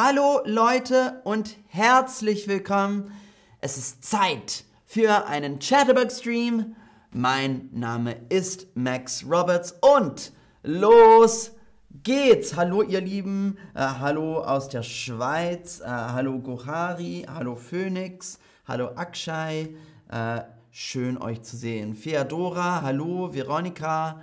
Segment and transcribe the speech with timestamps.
[0.00, 3.10] Hallo Leute und herzlich willkommen.
[3.60, 6.76] Es ist Zeit für einen Chatterbug-Stream.
[7.10, 10.32] Mein Name ist Max Roberts und
[10.62, 11.50] los
[12.04, 12.54] geht's.
[12.54, 18.38] Hallo ihr Lieben, äh, hallo aus der Schweiz, äh, hallo Gohari, hallo Phoenix,
[18.68, 19.74] hallo Akshay,
[20.12, 21.96] äh, schön euch zu sehen.
[21.96, 24.20] Feodora, hallo Veronika,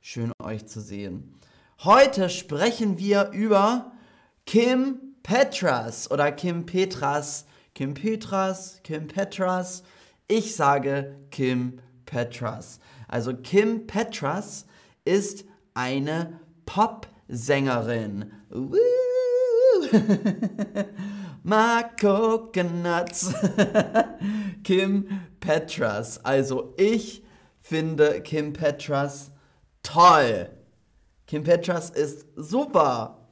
[0.00, 1.34] schön euch zu sehen.
[1.82, 3.90] Heute sprechen wir über
[4.44, 7.46] Kim Petras oder Kim Petras.
[7.74, 9.82] Kim Petras, Kim Petras.
[10.28, 12.78] Ich sage Kim Petras.
[13.08, 14.66] Also Kim Petras
[15.04, 15.44] ist
[15.74, 18.30] eine Popsängerin.
[21.42, 23.34] My Coconuts.
[24.62, 25.08] Kim
[25.40, 26.24] Petras.
[26.24, 27.24] Also ich
[27.60, 29.32] finde Kim Petras
[29.82, 30.50] toll.
[31.26, 33.25] Kim Petras ist super.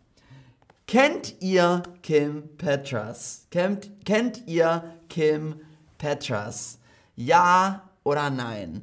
[0.86, 3.46] Kennt ihr Kim Petras?
[3.50, 5.60] Kennt, kennt ihr Kim
[5.96, 6.78] Petras?
[7.16, 8.82] Ja oder nein?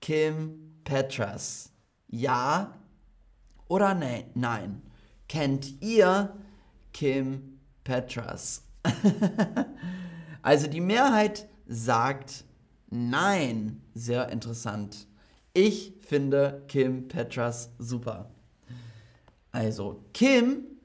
[0.00, 1.72] Kim Petras.
[2.06, 2.78] Ja
[3.68, 4.82] oder ne nein?
[5.28, 6.36] Kennt ihr
[6.92, 8.62] Kim Petras?
[10.42, 12.44] also die Mehrheit sagt
[12.88, 13.82] nein.
[13.94, 15.08] Sehr interessant.
[15.52, 18.30] Ich finde Kim Petras super.
[19.50, 20.75] Also, Kim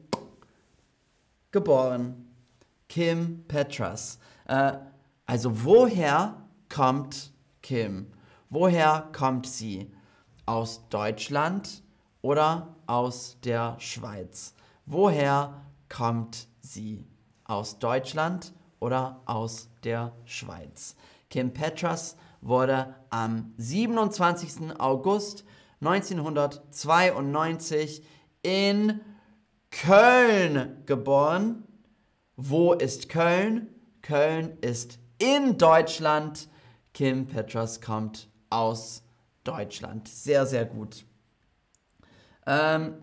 [1.51, 2.25] geboren.
[2.89, 4.17] Kim Petras.
[4.47, 4.73] Äh,
[5.25, 7.31] also woher kommt
[7.65, 8.13] Kim?
[8.51, 9.91] Woher kommt sie?
[10.45, 11.81] Aus Deutschland
[12.21, 14.53] oder aus der Schweiz?
[14.85, 17.03] Woher kommt sie?
[17.43, 20.95] Aus Deutschland oder aus der Schweiz?
[21.31, 24.79] Kim Petras wurde am 27.
[24.79, 25.43] August
[25.81, 28.05] 1992
[28.43, 29.01] in
[29.71, 31.63] Köln geboren.
[32.35, 33.69] Wo ist Köln?
[34.03, 36.47] Köln ist in Deutschland.
[36.95, 39.03] Kim Petras kommt aus
[39.43, 40.07] Deutschland.
[40.07, 41.03] Sehr, sehr gut.
[42.47, 42.93] Ähm,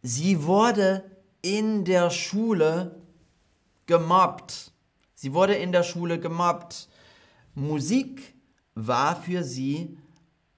[0.00, 1.02] sie wurde
[1.42, 3.02] in der Schule
[3.86, 4.70] gemobbt.
[5.16, 6.88] Sie wurde in der Schule gemobbt.
[7.56, 8.36] Musik
[8.76, 9.98] war für sie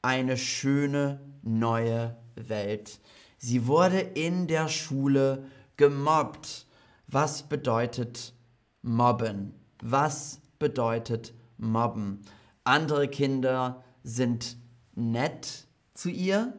[0.03, 3.01] eine schöne neue Welt.
[3.39, 5.47] Sie wurde in der Schule
[5.79, 6.67] gemobbt.
[7.07, 8.35] Was bedeutet
[8.83, 9.55] mobben?
[9.81, 12.21] Was bedeutet mobben?
[12.65, 14.57] Andere Kinder sind
[14.95, 16.55] nett zu ihr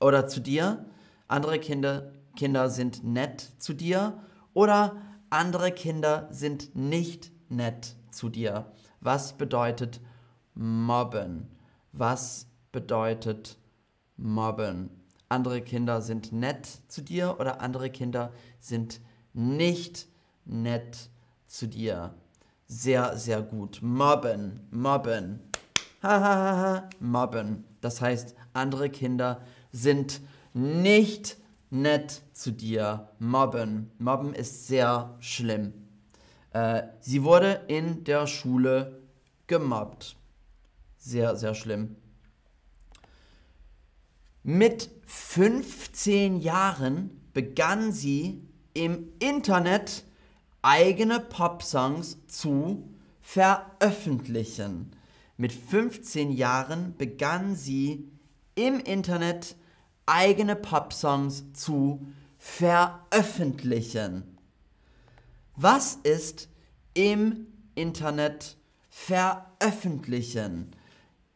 [0.00, 0.86] oder zu dir.
[1.28, 4.22] Andere Kinder, Kinder sind nett zu dir
[4.54, 4.96] oder
[5.30, 8.72] andere Kinder sind nicht nett zu dir.
[9.00, 10.00] Was bedeutet
[10.54, 11.48] mobben?
[11.92, 13.58] Was bedeutet
[14.16, 15.02] mobben?
[15.32, 19.00] andere Kinder sind nett zu dir oder andere Kinder sind
[19.32, 20.06] nicht
[20.44, 21.08] nett
[21.46, 22.14] zu dir.
[22.74, 23.80] Sehr, sehr gut.
[23.82, 25.40] Mobben, mobben.
[26.02, 27.64] Hahaha, mobben.
[27.82, 30.22] Das heißt, andere Kinder sind
[30.54, 31.36] nicht
[31.68, 33.10] nett zu dir.
[33.18, 33.90] Mobben.
[33.98, 35.74] Mobben ist sehr schlimm.
[36.54, 39.02] Äh, sie wurde in der Schule
[39.48, 40.16] gemobbt.
[40.96, 41.96] Sehr, sehr schlimm.
[44.42, 50.04] Mit 15 Jahren begann sie im Internet
[50.62, 52.88] eigene Popsongs zu
[53.20, 54.92] veröffentlichen.
[55.36, 58.08] Mit 15 Jahren begann sie
[58.54, 59.56] im Internet
[60.06, 62.06] eigene Popsongs zu
[62.38, 64.38] veröffentlichen.
[65.56, 66.48] Was ist
[66.94, 68.56] im Internet
[68.88, 70.74] veröffentlichen?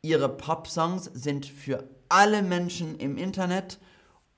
[0.02, 3.78] Ihre Popsongs sind für alle Menschen im Internet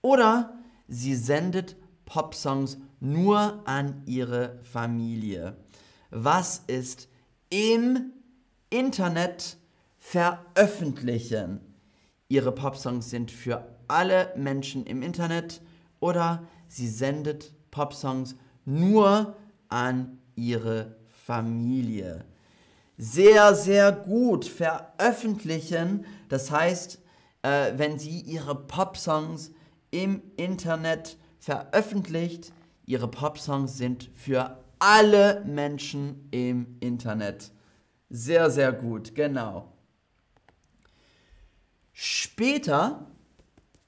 [0.00, 0.56] oder
[0.86, 1.76] sie sendet
[2.08, 5.56] Popsongs nur an ihre Familie.
[6.10, 7.08] Was ist
[7.50, 8.12] im
[8.70, 9.58] Internet
[9.98, 11.60] veröffentlichen?
[12.28, 15.60] Ihre Popsongs sind für alle Menschen im Internet
[16.00, 19.36] oder sie sendet Popsongs nur
[19.68, 20.96] an ihre
[21.26, 22.24] Familie.
[22.96, 26.06] Sehr, sehr gut veröffentlichen.
[26.30, 27.00] Das heißt,
[27.42, 29.50] äh, wenn sie ihre Popsongs
[29.90, 32.52] im Internet veröffentlicht.
[32.86, 37.52] Ihre Popsongs sind für alle Menschen im Internet.
[38.10, 39.72] Sehr, sehr gut, genau.
[41.92, 43.06] Später,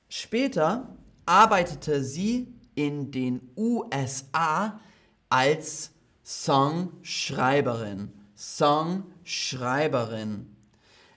[0.09, 4.79] später arbeitete sie in den USA
[5.29, 5.93] als
[6.25, 8.13] Songschreiberin.
[8.37, 10.55] Songschreiberin.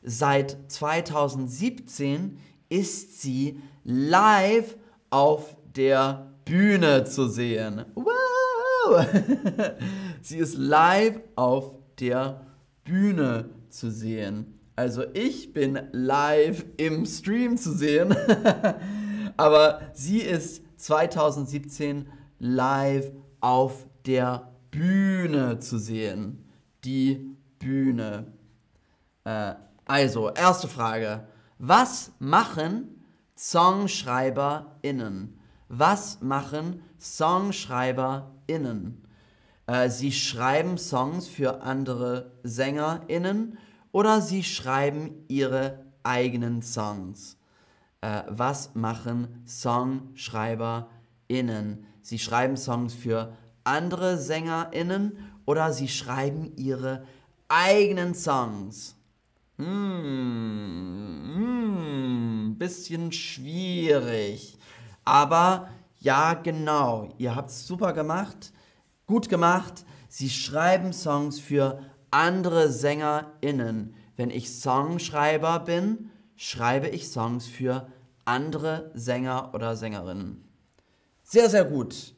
[0.01, 2.39] Seit 2017
[2.69, 4.77] ist sie live
[5.09, 7.85] auf der Bühne zu sehen.
[7.95, 8.13] Wow!
[10.21, 12.45] sie ist live auf der
[12.83, 14.59] Bühne zu sehen.
[14.75, 18.15] Also ich bin live im Stream zu sehen,
[19.37, 22.07] aber sie ist 2017
[22.39, 26.49] live auf der Bühne zu sehen.
[26.83, 28.33] Die Bühne.
[29.23, 29.53] Äh,
[29.85, 31.27] also, erste Frage.
[31.57, 33.05] Was machen
[33.35, 35.39] SongschreiberInnen?
[35.75, 39.03] Was machen SongschreiberInnen?
[39.65, 43.57] Äh, sie schreiben Songs für andere SängerInnen
[43.91, 47.37] oder sie schreiben ihre eigenen Songs.
[48.01, 51.87] Äh, was machen SongschreiberInnen?
[52.03, 57.03] Sie schreiben Songs für andere SängerInnen oder sie schreiben ihre
[57.47, 58.95] eigenen Songs.
[59.57, 64.59] Hm, hm, bisschen schwierig.
[65.05, 65.69] Aber
[65.99, 68.51] ja, genau, ihr habt es super gemacht,
[69.05, 69.85] gut gemacht.
[70.09, 71.79] Sie schreiben Songs für
[72.11, 73.95] andere SängerInnen.
[74.15, 77.87] Wenn ich Songschreiber bin, schreibe ich Songs für
[78.25, 80.43] andere Sänger oder Sängerinnen.
[81.23, 82.13] Sehr, sehr gut.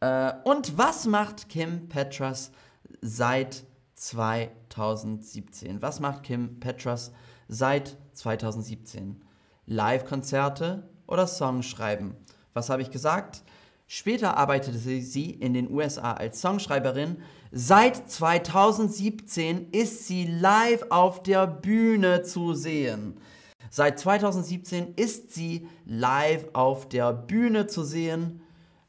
[0.00, 2.52] Äh, und was macht Kim Petras
[3.00, 5.82] seit 2017?
[5.82, 7.12] Was macht Kim Petras
[7.48, 9.22] seit 2017?
[9.66, 12.16] Live-Konzerte oder Songschreiben?
[12.54, 13.42] Was habe ich gesagt?
[13.86, 17.18] Später arbeitete sie in den USA als Songschreiberin.
[17.50, 23.20] Seit 2017 ist sie live auf der Bühne zu sehen.
[23.70, 28.40] Seit 2017 ist sie live auf der Bühne zu sehen.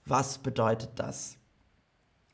[0.05, 1.37] Was bedeutet das?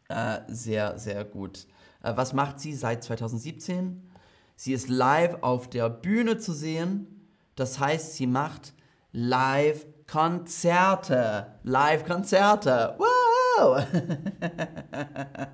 [0.07, 1.67] Äh, sehr, sehr gut.
[2.03, 4.09] Äh, was macht sie seit 2017?
[4.55, 7.29] Sie ist live auf der Bühne zu sehen.
[7.55, 8.73] Das heißt, sie macht
[9.11, 11.59] live Konzerte.
[11.63, 12.97] Live-Konzerte.
[12.97, 13.85] Wow!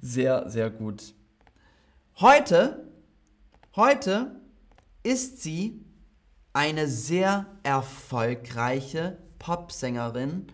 [0.00, 1.14] sehr, sehr gut.
[2.18, 2.88] Heute,
[3.76, 4.40] heute
[5.04, 5.84] ist sie
[6.52, 10.48] eine sehr erfolgreiche Popsängerin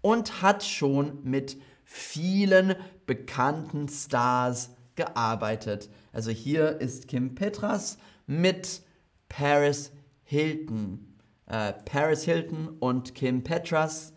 [0.00, 2.76] und hat schon mit vielen
[3.06, 5.90] bekannten Stars gearbeitet.
[6.12, 7.98] Also hier ist Kim Petras
[8.28, 8.82] mit
[9.28, 9.90] Paris
[10.22, 11.07] Hilton.
[11.48, 14.12] Äh, Paris Hilton und Kim Petras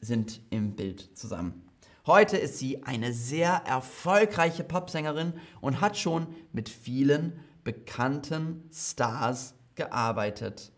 [0.00, 1.66] sind im Bild zusammen.
[2.06, 5.32] Heute ist sie eine sehr erfolgreiche Popsängerin
[5.62, 10.72] und hat schon mit vielen bekannten Stars gearbeitet.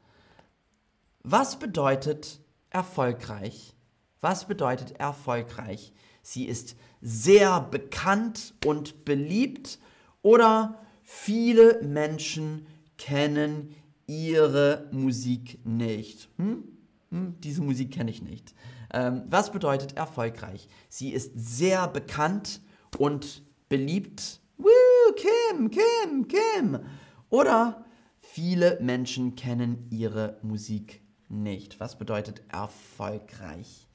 [1.24, 2.40] Was bedeutet
[2.70, 3.74] erfolgreich?
[4.20, 5.92] Was bedeutet erfolgreich?
[6.22, 9.80] Sie ist sehr bekannt und beliebt
[10.22, 13.74] oder viele Menschen kennen
[14.06, 16.28] ihre Musik nicht.
[16.36, 16.64] Hm?
[17.10, 17.34] Hm?
[17.40, 18.54] Diese Musik kenne ich nicht.
[18.92, 20.68] Ähm, was bedeutet erfolgreich?
[20.88, 22.60] Sie ist sehr bekannt
[22.98, 24.40] und beliebt.
[24.58, 24.68] Woo,
[25.16, 26.78] Kim, Kim, Kim.
[27.30, 27.84] Oder
[28.20, 31.80] viele Menschen kennen ihre Musik nicht.
[31.80, 33.88] Was bedeutet erfolgreich?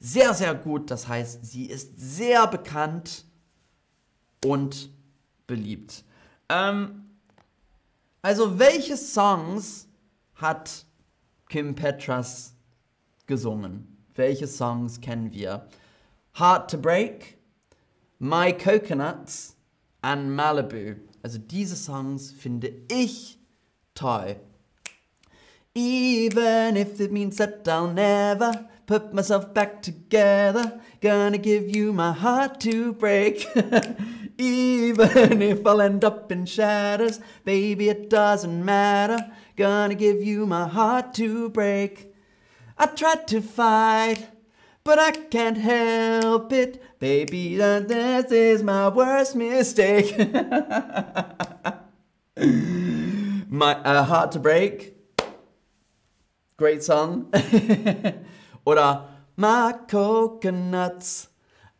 [0.00, 0.90] Sehr, sehr gut.
[0.90, 3.24] Das heißt, sie ist sehr bekannt
[4.44, 4.90] und
[5.46, 6.04] beliebt.
[6.48, 7.07] Ähm,
[8.22, 9.86] also, welche Songs
[10.34, 10.84] hat
[11.48, 12.54] Kim Petras
[13.26, 13.96] gesungen?
[14.14, 15.68] Welche Songs kennen wir?
[16.38, 17.38] Heart to Break,
[18.18, 19.56] My Coconuts
[20.02, 20.96] and Malibu.
[21.22, 23.38] Also diese Songs finde ich
[23.94, 24.36] toll.
[25.74, 32.10] Even if it means that I'll never put myself back together, gonna give you my
[32.10, 33.46] heart to break.
[34.38, 39.30] Even if I'll end up in shatters, baby, it doesn't matter.
[39.56, 42.14] Gonna give you my heart to break.
[42.78, 44.30] I tried to fight,
[44.84, 46.82] but I can't help it.
[46.98, 50.16] Baby, this is my worst mistake.
[53.50, 54.94] my uh, heart to break.
[56.56, 57.30] Great song.
[58.68, 59.08] Oder
[59.38, 61.28] my coconuts.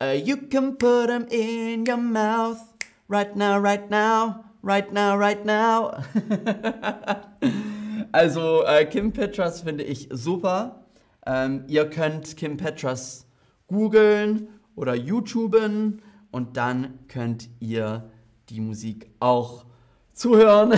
[0.00, 2.62] Uh, you can put them in your mouth
[3.08, 6.02] right now, right now, right now, right now.
[8.14, 10.86] also äh, Kim Petras finde ich super.
[11.26, 13.26] Ähm, ihr könnt Kim Petras
[13.66, 18.08] googeln oder YouTuben und dann könnt ihr
[18.48, 19.66] die Musik auch
[20.14, 20.72] zuhören.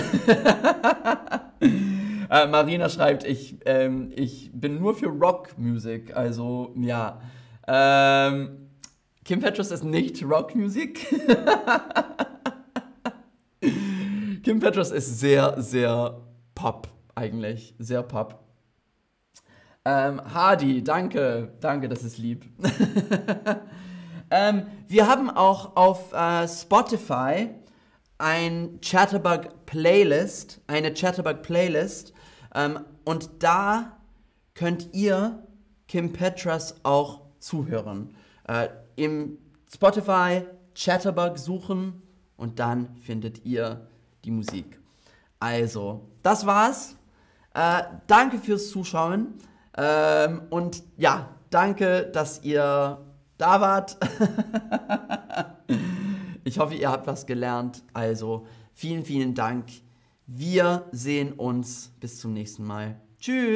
[2.30, 6.16] äh, Marina schreibt, ich, ähm, ich bin nur für Rockmusik.
[6.16, 7.20] Also ja.
[7.66, 8.68] Ähm,
[9.24, 11.06] Kim Petras ist nicht Rockmusik.
[14.42, 16.20] Kim Petras ist sehr, sehr
[16.54, 17.74] Pop eigentlich.
[17.78, 18.38] Sehr Pop.
[19.84, 22.44] Ähm, Hardy, danke, danke, das ist lieb.
[24.30, 27.48] ähm, wir haben auch auf äh, Spotify
[28.18, 32.12] ein Chatterbug Playlist, eine Chatterbug Playlist.
[32.54, 33.96] Ähm, und da
[34.54, 35.46] könnt ihr
[35.88, 38.14] Kim Petras auch zuhören.
[38.46, 39.38] Äh, Im
[39.72, 40.42] Spotify
[40.74, 42.02] Chatterbug suchen
[42.36, 43.88] und dann findet ihr
[44.24, 44.80] die Musik.
[45.38, 46.96] Also, das war's.
[47.54, 49.34] Äh, danke fürs Zuschauen.
[49.76, 52.98] Ähm, und ja, danke, dass ihr
[53.38, 53.96] da wart.
[56.44, 57.82] ich hoffe, ihr habt was gelernt.
[57.92, 59.66] Also, vielen, vielen Dank.
[60.32, 61.90] Wir sehen uns.
[61.98, 63.00] Bis zum nächsten Mal.
[63.18, 63.48] Tschüss.